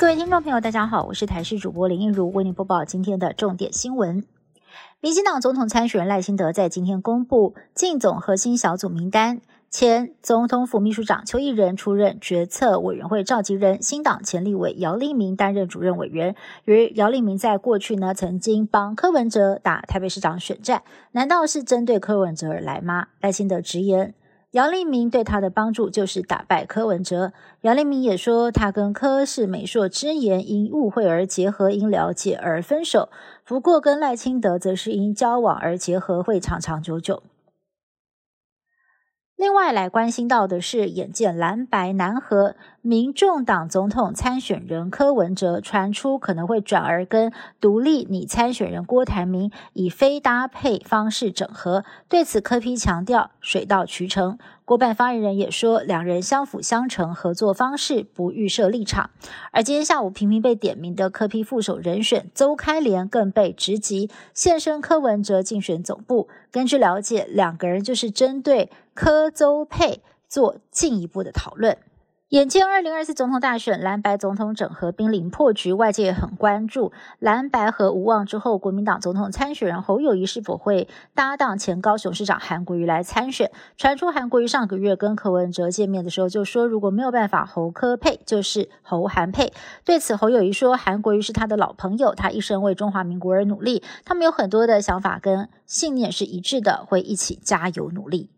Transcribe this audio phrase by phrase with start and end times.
[0.00, 4.24] 各位听众朋友，大家好，我是台视主播林映如，为您播报今天的重点新闻。
[4.98, 16.34] 民进党总统参选人赖清德在今天公布进总核心小组名单，前总统府秘书长邱毅人出任决策委员会召集人，新党前立委姚立明担任主任委员。
[16.64, 20.82] 由于姚立明在过去呢曾经帮柯文哲打台北市长选战，
[21.12, 23.08] 难道是针对柯文哲而来吗？
[23.20, 24.14] 赖清德直言。
[24.52, 27.32] 姚立明对他的帮助就是打败柯文哲。
[27.60, 33.10] 姚立明也说，他跟柯是美硕之言，因误会而结合，因了解而分手。
[33.44, 37.22] 不过，跟赖清德则是因交往而结合，会长长久久。
[39.40, 51.86] 另外来关心到的是，眼见蓝白难合，民众党总统参选人柯文哲传出可能会转而跟独立拟参选人郭台铭以非搭配方式整合。
[52.06, 54.36] 对此，柯批强调水到渠成。
[54.66, 59.08] 国办发言人也说，两人相辅相成，合作方式不预设立场。
[59.52, 66.28] 而今天下午频频被点名的柯批副手人选邹开廉更被直击现身柯文哲竞选总部。
[66.52, 68.70] 根据了解，两个人就是针对
[69.02, 71.78] 柯邹佩做进一步的讨论。
[72.28, 83.50] 眼见二零二四总统大选，蓝白总统整合濒临破局，外界很关注蓝白和无望之后，国民党总统参选人侯友谊是否会搭档前高雄市长韩国瑜来参选？
[83.78, 89.54] 传出韩国瑜上个月跟柯文哲见面的时候就说，如果没有办法侯柯配，就是侯韩配。
[89.86, 98.28] 对此，侯友谊说，韩国瑜是他的老朋友，他一生为中华民国而努力，他们有很多的想法跟信念是一致的，会一起加油努力。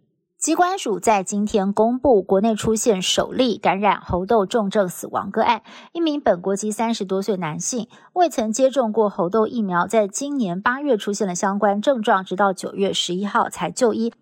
[0.43, 5.63] 机关署在今天公布，国内出现首例感染猴痘重症死亡个案。
[5.93, 14.13] 一名本国籍三十多岁男性，未曾接种过猴痘疫苗，在今年八月出现了相关症状，直到九月十一号才就医，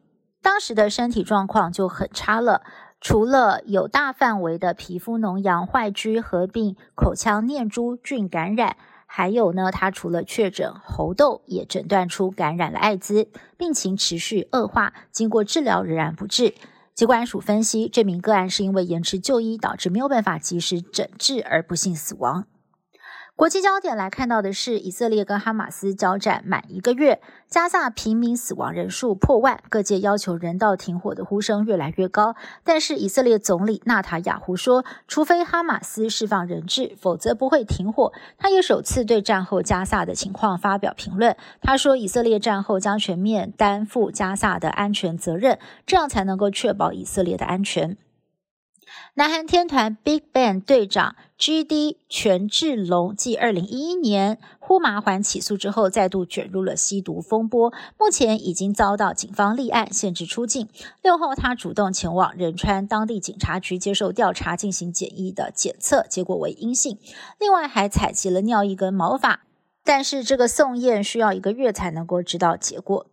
[0.42, 2.60] 当时的身体状况就很差了，
[3.00, 8.76] 除了有大范围的皮肤脓疡坏疽，合并口腔念珠菌感染。
[9.12, 13.28] 还有呢，他除了确诊喉痘，也诊断出感染了艾滋，
[13.58, 16.54] 病情持续恶化，经过治疗仍然不治。
[16.94, 22.46] 机关署分析，这名个案是因为延迟就医，导致没有办法及时诊治而不幸死亡。
[23.40, 32.36] 国际焦点来看到的是，以色列跟哈马斯交战满一个月，加萨平民死亡人数破万，各界要求人道停火的呼声越来越高。
[32.62, 38.12] 但是以色列总理纳塔雅胡说，除非哈马斯释放人质，否则不会停火。
[38.36, 41.34] 他也首次对战后加萨的情况发表评论。
[41.62, 47.96] 他说，以色列战后将全面担负加萨的安全责任，这样才能够确保以色列的安全。
[49.14, 51.98] 南韩天团 Big Bang 队长 G.D.
[52.08, 60.68] 权志龙继二零一一年呼麻环起诉之后，再度卷入了吸毒风波，目前已经遭到警方立案，限制出境。
[61.02, 66.98] 六号，他主动前往仁川当地警察局接受调查，进行简易的检测，结果为阴性。
[67.38, 69.40] 另外，还采集了尿液跟毛发，
[69.84, 73.06] 但是这个送验需要一个月才能够知道结果。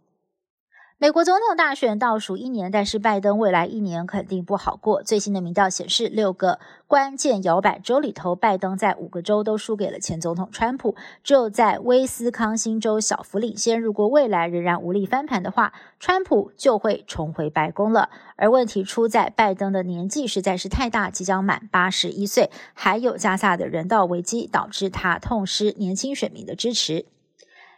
[0.99, 5.03] 美国总统大选倒数一年，但是拜登未来一年肯定不好过。
[5.03, 13.79] 最新的民调显示，六个关键摇摆州里头，拜登在五个州都输给了前总统川普，只有在威斯康星州小幅领先。
[13.79, 18.09] 如果未来仍然无力翻盘的话，川普就会重回白宫了。
[18.35, 27.05] 而问题出在拜登的年纪实在是太大，即将满八十一岁，还有加萨的人道危机，导致他痛失年轻选民的支持。